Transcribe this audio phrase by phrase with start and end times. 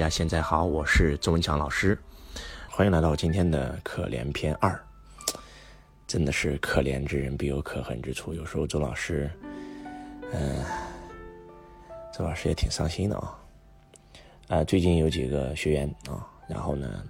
[0.00, 1.98] 大家现在好，我是周文强老师，
[2.70, 4.82] 欢迎来到今天的可怜篇二。
[6.06, 9.30] 真的是可怜之人必有可恨之处，有时候周老师，
[10.32, 10.64] 嗯，
[12.14, 13.38] 周老师也挺伤心的啊。
[14.48, 17.04] 啊，最近有几个学员啊，然后呢，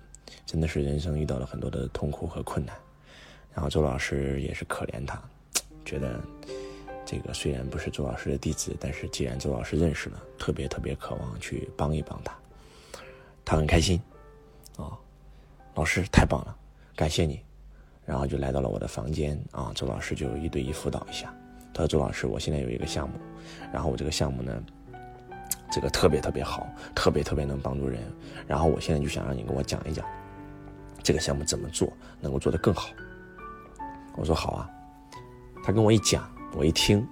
[0.44, 2.74] 真的是人生遇到了很多的痛苦和困难，
[3.54, 5.22] 然后周老师也是可怜他，
[5.84, 6.20] 觉得
[7.06, 12.36] 这个虽然不是周老师的弟子，但是既然周老师认识了，特别特别渴望去帮一帮他。
[13.50, 14.00] 他很开心，
[14.76, 14.96] 啊，
[15.74, 16.56] 老师太棒了，
[16.94, 17.40] 感谢你，
[18.06, 21.34] 然后就来到了我的房间啊，周老师就一对一辅导一下。
[21.74, 23.16] 他说：“周老师，我现在有一个项目，
[23.72, 24.62] 然后我这个项目呢，
[25.68, 28.00] 这个特别特别好，特别特别能帮助人，
[28.46, 30.06] 然后我现在就想让你跟我讲一讲，
[31.02, 32.90] 这个项目怎么做能够做得更好。”
[34.14, 34.70] 我说：“好啊。”
[35.64, 37.04] 他跟我一讲，我一听，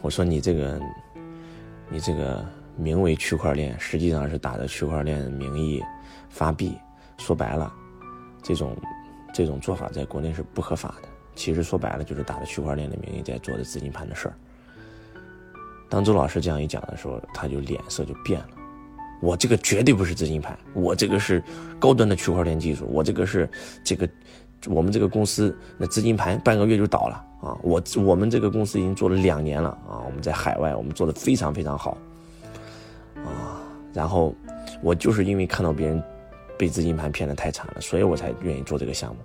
[0.00, 0.80] 我说：“你这个，
[1.90, 5.82] 你这个。”名为区块链，实际上是打着区块链的名义
[6.28, 6.76] 发币。
[7.18, 7.72] 说白了，
[8.42, 8.76] 这种
[9.32, 11.08] 这种做法在国内是不合法的。
[11.34, 14.34] 其实说白了，就是打着区块链的名义在做的资金盘的事儿。
[15.88, 18.48] 当周老师这样一讲的时候，他就脸色就变了。
[19.20, 21.42] 我这个绝对不是资金盘，我这个是
[21.78, 22.84] 高端的区块链技术。
[22.90, 23.48] 我这个是
[23.84, 24.08] 这个
[24.66, 27.56] 我们这个公司那资金盘半个月就倒了啊！
[27.62, 30.02] 我我们这个公司已经做了两年了啊！
[30.04, 31.96] 我们在海外，我们做的非常非常好。
[33.94, 34.34] 然后，
[34.82, 36.02] 我就是因为看到别人
[36.58, 39.22] 被资金盘骗得太惨了，所以我才愿意做这个项目。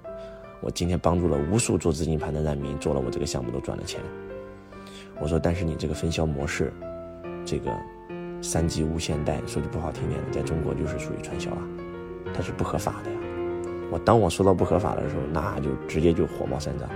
[0.61, 3.99] 我今天帮助了无数做资金盘的难民，做了我这个项目都赚了钱。
[5.19, 6.71] 我说，但是你这个分销模式，
[7.43, 7.71] 这个
[8.43, 11.67] 三 G 无限带，说句不好听点的，在中国就是属于传销啊，
[12.31, 13.17] 它是不合法的呀。
[13.91, 16.87] 我当我说到不合法的时候，那就直接就火冒三丈，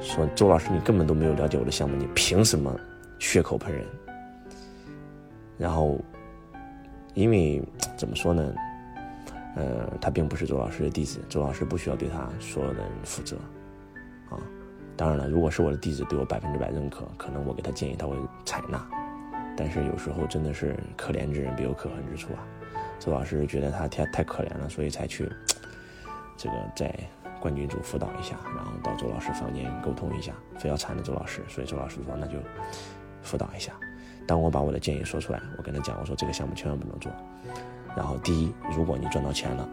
[0.00, 2.72] 说周老师你根本都没有了解我的项目，你凭什么
[3.18, 3.84] 血口喷人？
[5.58, 5.98] 然后。
[7.16, 7.62] 因为
[7.96, 8.54] 怎么说呢，
[9.56, 13.38] 呃，他并不是周老师的弟子，周老师不需要对他所有的人负责，
[14.28, 14.36] 啊，
[14.98, 18.86] 当然了，如果是我的弟子，对我百分之百认可，可能我给他建议他会采纳，
[19.56, 22.46] 但是有时候真的是可怜之人必有可恨之处啊，
[22.98, 25.26] 周老师觉得他太太可怜了，所以才去
[26.36, 26.94] 这个在
[27.40, 32.36] 冠军组辅导一下，然后到周老师房间沟通一下，非要缠着周老师，所以周老师说那就
[33.22, 33.72] 辅导一下。
[34.26, 37.12] 当我把我的建议说出来，我跟他讲，我说这个项目千万不能做。
[37.96, 39.68] 然后，第一，如果你赚到钱了，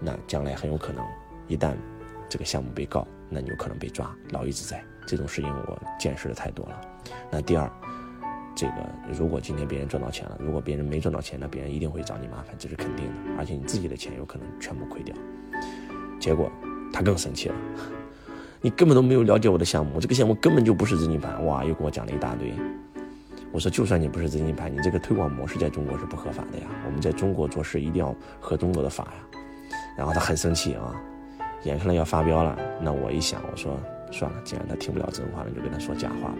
[0.00, 1.04] 那将来很有可能，
[1.46, 1.74] 一旦
[2.28, 4.82] 这个项目被告，那你有可能被抓，牢狱之灾。
[5.06, 6.80] 这种事情我见识的太多了。
[7.30, 7.70] 那第二，
[8.54, 8.74] 这个
[9.12, 13.12] 如果今天别人赚到钱了，如果别人没赚到钱，那别人一定会找你麻烦，这是肯定的。
[13.38, 15.14] 而且你自己的钱有可能全部亏掉。
[16.18, 16.50] 结果
[16.92, 17.54] 他更生气了，
[18.60, 22.52] 你根本都没有了解我的项目，这个项目根本就不是资金盘，哇，又跟我讲了一大堆。
[23.52, 26.66] 我说，就算你不是资金盘，你这个推广模式在中国是不合法的呀。
[26.86, 29.38] 我们在中国做事一定要合中国的法呀。
[29.96, 30.94] 然后他很生气啊，
[31.64, 32.56] 眼看着要发飙了。
[32.80, 33.78] 那我一想，我说
[34.12, 36.38] 算了，既然他听不了真话，那就跟他说假话吧。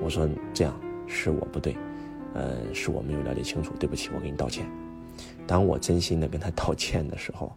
[0.00, 0.74] 我说这样
[1.06, 1.76] 是我不对，
[2.32, 4.66] 呃，是我没有了解清楚，对不起，我给你道歉。
[5.46, 7.52] 当我真心的跟他道歉的时候，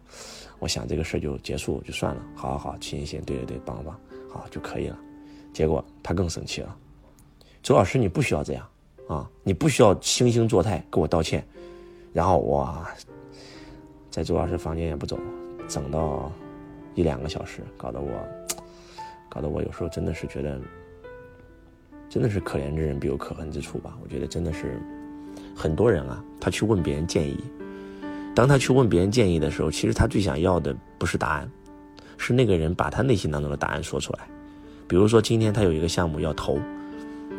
[0.58, 2.20] 我想这个事就结束就算了。
[2.34, 3.98] 好好好，行行，对对对，帮帮，
[4.28, 4.98] 好就可以了。
[5.54, 6.76] 结果他更生气了。
[7.62, 8.66] 周老师，你不需要这样，
[9.08, 11.46] 啊，你不需要惺惺作态给我道歉，
[12.12, 12.74] 然后我，
[14.10, 15.18] 在周老师房间也不走，
[15.68, 16.32] 整到
[16.94, 18.10] 一两个小时，搞得我，
[19.28, 20.58] 搞得我有时候真的是觉得，
[22.08, 23.98] 真的是可怜之人必有可恨之处吧？
[24.02, 24.80] 我觉得真的是
[25.54, 27.38] 很多人啊，他去问别人建议，
[28.34, 31.50] 当他去问别人建议的时候，其实他最想要的不是答案，
[32.16, 34.20] 是那个人把他内心当中的答案说出来。
[34.86, 36.58] 比如说今天他有一个项目要投。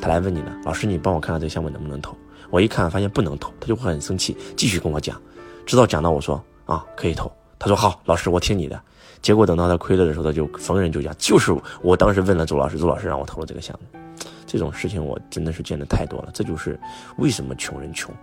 [0.01, 2.15] 他来问你了，老师，你帮我看看这个项目能不能投？
[2.49, 5.21] 我一看发现不能投，他就会很生气，继续跟我讲，
[5.65, 8.81] 直到讲到我说啊可以投，他说好，老师我听你的。
[9.21, 13.99] 结果等到他亏了的时候，他就逢人就讲，就是我当时问了周老师，周老师让我投了这个项目。
[14.47, 16.79] 这种事情我真的是见的太多了，这就是
[17.17, 18.15] 为什么穷人穷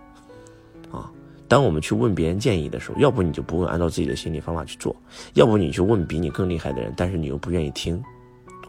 [0.91, 1.09] 啊。
[1.47, 4.91] 当我们去问别人建议的时候，要不你就不问，按照自己的心理方法去做；
[5.35, 8.03] 要不你去问比你更厉害的人，但是你又不愿意听。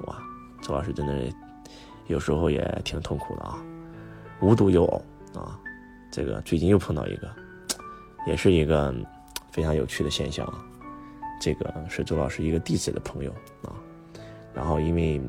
[0.07, 0.17] 哇，
[0.63, 1.15] 周老师真的。
[2.09, 3.63] 有时候也挺痛苦的啊，
[4.41, 5.03] 无独有偶
[5.35, 5.61] 啊，
[6.11, 7.31] 这个最近又碰到一个，
[8.27, 8.95] 也是一个
[9.53, 10.65] 非常有趣的现象啊。
[11.41, 13.31] 这个是周老师一个弟子的朋友
[13.63, 13.77] 啊，
[14.55, 15.21] 然后因为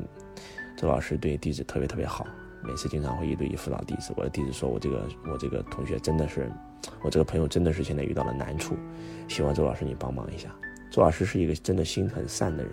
[0.76, 2.26] 周老师对弟子特别特别好，
[2.62, 4.12] 每次经常会一对一辅导弟子。
[4.16, 6.50] 我的弟子说我这个我这个同学真的是，
[7.02, 8.74] 我这个朋友真的是现在遇到了难处，
[9.28, 10.48] 希望周老师你帮忙一下。
[10.90, 12.72] 周老师是一个真的心很善的人，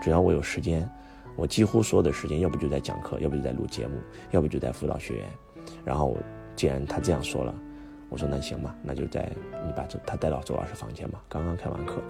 [0.00, 0.88] 只要我有时间。
[1.36, 3.96] 我几乎所有的时间，要不就在讲课，要不就在录节目，
[4.30, 5.28] 要不就在辅导学员。
[5.84, 6.16] 然后，
[6.54, 7.54] 既然他这样说了，
[8.08, 9.30] 我说那行吧，那就在
[9.66, 11.22] 你把周他带到周老师房间吧。
[11.28, 12.02] 刚刚开完课，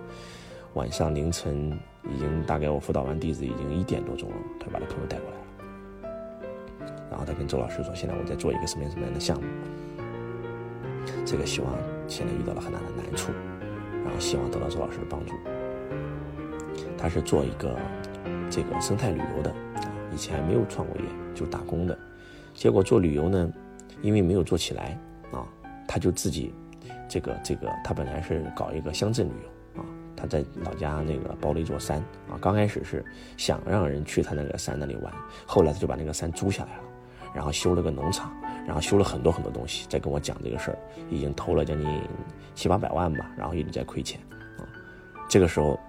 [0.75, 1.79] 晚上凌晨
[2.13, 5.43] 已经大概我辅导完弟子已经一点多钟了，他把他朋友带过来了。
[7.11, 9.47] 然后他跟周老师说，现在我在做一个什么样什么样的项目，
[11.25, 11.71] 这个希望
[12.09, 13.31] 现在遇到了很大的难处，
[14.03, 15.35] 然后希望得到周老师的帮助。
[16.97, 17.79] 他是做一个
[18.53, 19.51] 这个生态旅游的，
[20.13, 21.05] 以前没有创过业，
[21.35, 21.99] 就打工的。
[22.53, 23.51] 结果做旅游呢，
[24.03, 24.99] 因为没有做起来
[25.33, 25.49] 啊，
[25.89, 26.53] 他就自己
[27.09, 33.03] 这个这个，他本来是搞一个乡镇旅游啊，他在老家那个包了一座山啊，刚开始是
[33.39, 35.11] 想让人去他那个山那里玩，
[35.47, 36.83] 后来他就把那个山租下来了，
[37.35, 38.31] 然后修了个农场，
[38.67, 40.79] 然后修了很多很多东西，在跟我讲这个事儿，
[41.09, 41.89] 已经投了将近
[42.55, 44.21] 七八百万吧，然后一直在亏钱
[44.59, 44.69] 啊，
[45.27, 45.81] 这个时候。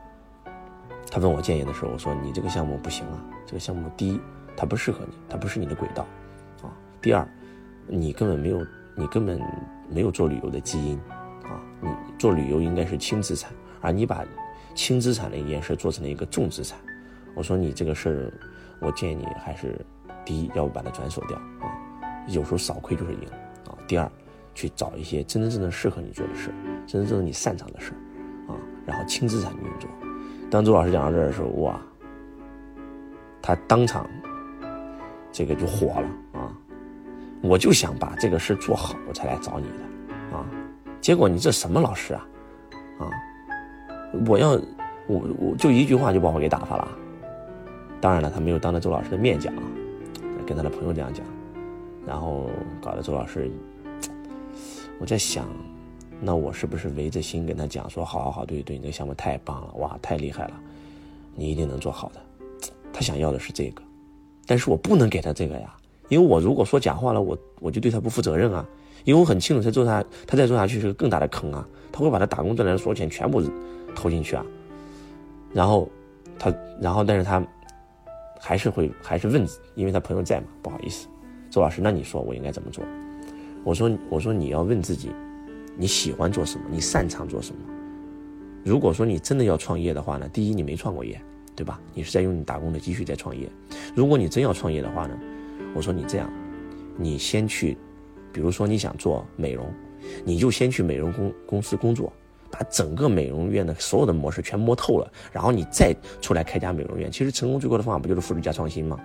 [1.13, 4.19] 他问我建议的时候，我说你这个项目不行啊，这个项目第一，
[4.57, 6.07] 它不适合你，它不是你的轨道，
[6.63, 6.74] 啊，
[7.04, 7.24] 第二，
[7.86, 8.65] 你根本没有，
[8.95, 9.39] 你根本
[9.88, 10.98] 没有做旅游的基因，
[11.44, 11.88] 啊，你
[12.18, 14.25] 做旅游应该是轻资产，而你把
[14.74, 16.80] 轻资产的一件事做成了一个重资产，
[17.36, 18.33] 我说你这个事儿，
[18.80, 19.80] 我建议你还是
[20.25, 21.69] 第一，要不把它转手掉啊，
[22.27, 23.19] 有时候少亏就是赢。
[23.68, 24.12] 啊，第二，
[24.56, 26.50] 去找一些真真正正适合你做的事，
[26.88, 27.92] 真真正正你擅长的事
[28.48, 29.88] 啊，然后轻资产运作。
[30.54, 31.82] 当周老师讲到这儿的时候，哇，
[33.42, 34.08] 他当场
[35.32, 36.56] 这个就火了啊！
[37.42, 40.46] 我就想把这个事做好，我才来找你的啊！
[41.02, 42.28] 结果你这什么老师啊？
[43.00, 43.10] 啊！
[44.28, 44.52] 我要
[45.08, 46.88] 我我就一句话就把我给打发了。
[48.00, 49.52] 当然了，他没有当着周老师的面讲，
[50.46, 51.26] 跟他的朋友这样讲，
[52.06, 52.48] 然后
[52.80, 53.50] 搞得周老师，
[55.00, 55.48] 我在想。
[56.25, 60.54] 那我是不是围着心跟他讲说，好好好，对对，你这个项目太棒了，哇，太厉害了，
[61.36, 62.22] 你一定能做好的。
[62.94, 63.84] 他想要的是这个，
[64.46, 65.75] 但是我不能给他这个呀，
[66.08, 68.66] 因为我如果说假话了，我我就对他不负责任啊。
[69.04, 73.44] 因为我很清楚，他做下，他再做下去是个更大的坑啊，他会把他打工赚来的所有钱全部
[73.94, 74.46] 投进去啊。
[75.52, 75.90] 然后
[76.40, 77.46] 他，然后但是他
[78.40, 81.06] 还是会还是问，因为他朋友在嘛，不好意思，
[81.52, 82.81] 周老师，那你说我应该怎么做？
[83.66, 85.12] 我说我说你要问自己。
[85.75, 86.66] 你喜欢做什么？
[86.70, 87.62] 你擅长做什么？
[88.64, 90.30] 如果说你真的要创业的话呢？
[90.30, 91.20] 第一，你没创过业，
[91.56, 91.81] 对吧？
[91.94, 93.50] 你是在用你打工的积蓄在创业。
[93.96, 95.18] 如果你真要创业的话呢？
[95.75, 96.31] 我说你这样，
[96.98, 97.78] 你先去，
[98.31, 99.66] 比如说你想做美容，
[100.24, 102.14] 你就先去美容公公司工作，
[102.52, 107.12] 把整个美容院的所有的模式全摸透了，然后你再出来开家美容院。
[107.12, 109.00] 其实成功最快的方法不就是复制加创新吗？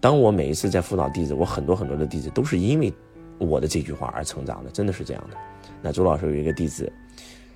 [0.00, 2.92] 当我每一次在辅导弟子，我很多很多的弟子都是因为
[3.38, 5.36] 我的这句话而成长的，真的是这样的。
[5.80, 6.92] 那周老师有一个弟子，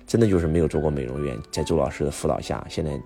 [0.07, 2.99] 真的就是没有做过美容院，在周老师的辅导下，现在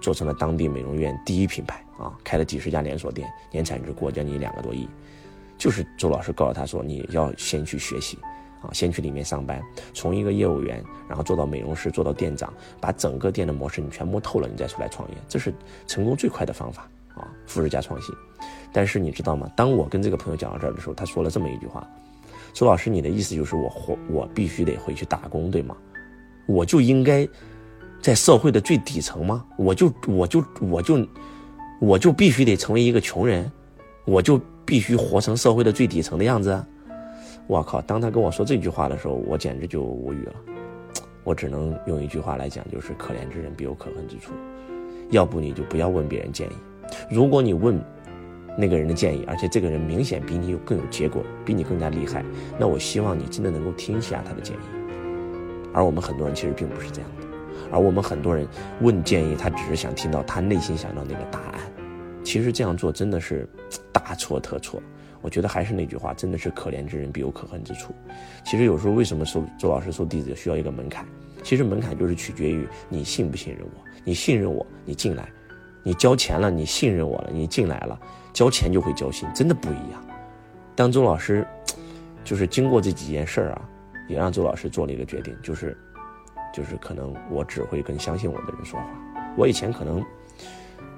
[0.00, 4.88] 做成了当地美容院第一品牌啊，开了几十家连锁店，年产值过将近两个多亿。
[5.58, 8.18] 就是周老师告诉他说，你要先去学习
[8.62, 9.62] 啊，先去里面上班，
[9.92, 15.52] 从一个业务员，然后做到美容师，做到店长，把整个店的模式你全摸透了，你再出来创业，这是
[15.86, 18.14] 成功最快的方法啊，复制加创新。
[18.72, 19.50] 但是你知道吗？
[19.54, 21.86] 当我跟这个朋友讲到这儿的时候，他说了这么一句话。
[22.52, 25.74] 周老师，你的意思就是我活我必须得回去打工，对吗？
[26.46, 27.26] 我就应该
[28.00, 29.44] 在社会的最底层吗？
[29.56, 31.08] 我就我就我就
[31.80, 33.50] 我就必须得成为一个穷人？
[34.04, 36.62] 我就必须活成社会的最底层的样子？
[37.46, 37.80] 我靠！
[37.80, 40.34] 当他跟我说这句话的时候，我简直就无语了。
[41.24, 44.32] 我只能用一句话来讲，就是可怜之人必有可恨之处。
[45.10, 46.52] 要不你就不要问别人建议，
[47.10, 47.82] 如果你问。
[48.56, 52.24] 那个人的建议，而且这个人明显比你有更有结果，比你更加厉害。
[52.58, 54.60] 那我希望你真的能够听一下他的建议。
[55.72, 57.26] 而我们很多人其实并不是这样的，
[57.70, 58.46] 而我们很多人
[58.80, 61.60] 问建议，他只是想听到他内心想要那个答案。
[62.22, 63.48] 其实这样做真的是
[63.92, 64.82] 大错特错。
[65.22, 67.94] 我觉得还是那句话，真的是可怜之人必有可恨之处。
[68.44, 71.06] 其实有时候为什么收周老师收弟子需要一个门槛？
[71.42, 73.84] 其实门槛就是取决于你信不信任我。
[74.04, 75.30] 你信任我，你进来，
[75.82, 77.98] 你交钱了，你信任我了，你进来了。
[78.32, 80.02] 交钱就会交心，真的不一样。
[80.74, 81.46] 当周老师，
[82.24, 83.68] 就是经过这几件事儿啊，
[84.08, 85.76] 也让周老师做了一个决定，就是，
[86.54, 88.86] 就是可能我只会跟相信我的人说话。
[89.36, 90.02] 我以前可能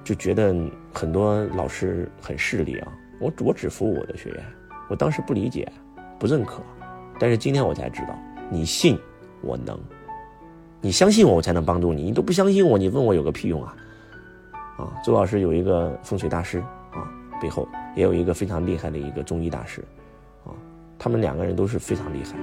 [0.05, 0.55] 就觉得
[0.93, 4.45] 很多老师很势利啊，我我只服务我的学员。
[4.89, 5.67] 我当时不理解，
[6.19, 6.63] 不认可，
[7.19, 8.17] 但是今天我才知道，
[8.51, 8.99] 你信
[9.41, 9.81] 我能，
[10.81, 12.03] 你相信我，我才能帮助你。
[12.03, 13.75] 你都不相信我，你问我有个屁用啊！
[14.77, 16.61] 啊，周老师有一个风水大师
[16.93, 17.11] 啊。
[17.41, 19.85] 背后也有一个非常厉害的一个中医大师，
[20.45, 20.55] 啊，
[20.99, 22.39] 他们两个人都是非常厉害。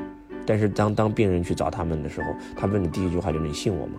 [0.45, 3.93] 但是当当病人去找他们的时候，他问的第一句话就是：“你信我吗？”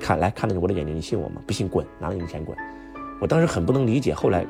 [0.00, 1.40] 看来看着我的眼睛，你信我吗？
[1.46, 2.58] 不信滚，拿了你的钱滚。
[3.20, 4.44] 我当时很不能理解，后来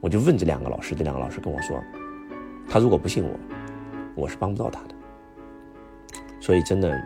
[0.00, 1.80] 我就问这两个老师，这两个老师跟我说，
[2.68, 3.38] 他如果不信我，
[4.16, 4.94] 我是帮不到他的。
[6.40, 6.98] 所以真的，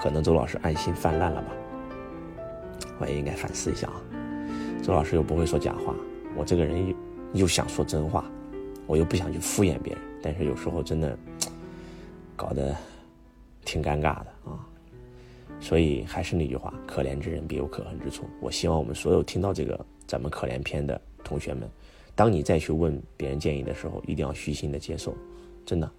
[0.00, 1.48] 可能周老师爱心泛滥了吧？
[3.00, 4.00] 我也应该反思一下啊。
[4.88, 5.94] 周老师又不会说假话，
[6.34, 6.96] 我这个人又
[7.42, 8.24] 又想说真话，
[8.86, 11.14] 我又不想去敷衍别人，但是有时候真的
[12.34, 12.74] 搞得
[13.66, 14.66] 挺尴尬的啊。
[15.60, 18.24] 所以还是那句话，可怜之人必有可恨之处。
[18.40, 21.68] 我希望我们所有听到这个咱们可怜篇的同学们，
[22.14, 25.14] 当你再去问别人建议的时候，一定要虚心的接受，
[25.66, 25.92] 真的，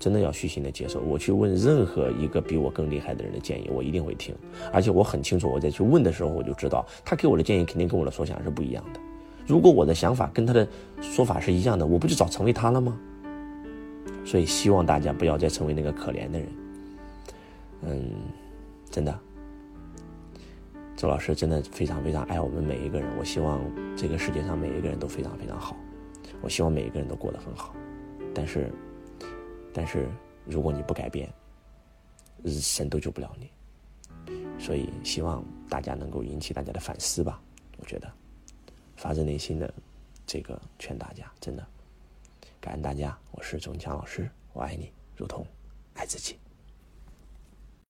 [0.00, 0.98] 真的要虚心的接受。
[1.00, 4.34] 我去问任何一个比我更厉害的人的建议，我一定会听，
[4.72, 9.00] 而且我很清楚，我在去问的时候，我就知道他给我的建议肯定跟我的所想是不一样的。
[9.46, 10.66] 如果我的想法跟他的
[11.00, 12.98] 说法是一样的，我不就早成为他了吗？
[14.24, 16.48] 所以希望大家不要再成为那个可怜的人。
[17.82, 18.10] 嗯。
[18.92, 19.16] 真的，
[20.96, 23.08] 周老师真的非常非常爱我们每一个人。
[23.20, 23.60] 我希望
[23.96, 25.76] 这个世界上每一个人都非常非常好，
[26.42, 27.72] 我希望每一个人都过得很好。
[28.34, 28.68] 但是，
[29.72, 30.08] 但是
[30.44, 31.32] 如果你不改变，
[32.44, 33.50] 神都救不了你。
[34.58, 37.40] 所以希望大家能够引起大家的反思吧。
[37.78, 38.12] 我觉得，
[38.96, 39.72] 发自内心的
[40.26, 41.66] 这个劝大家，真的
[42.60, 43.16] 感恩大家。
[43.30, 45.46] 我是钟强老师，我爱你，如同
[45.94, 46.38] 爱自己。